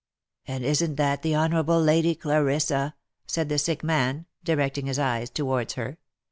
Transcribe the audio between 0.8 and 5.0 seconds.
that the Honourable Lady Clarissa?" said the sick man, directing his